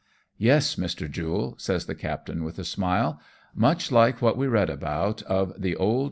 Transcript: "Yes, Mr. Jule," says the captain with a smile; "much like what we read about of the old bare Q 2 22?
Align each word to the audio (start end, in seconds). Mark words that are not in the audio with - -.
"Yes, 0.49 0.77
Mr. 0.77 1.07
Jule," 1.07 1.53
says 1.59 1.85
the 1.85 1.93
captain 1.93 2.43
with 2.43 2.57
a 2.57 2.63
smile; 2.63 3.19
"much 3.53 3.91
like 3.91 4.19
what 4.19 4.35
we 4.35 4.47
read 4.47 4.71
about 4.71 5.21
of 5.21 5.49
the 5.61 5.75
old 5.75 5.75
bare 5.75 5.75
Q 5.75 5.77
2 5.77 5.77
22? 5.77 5.77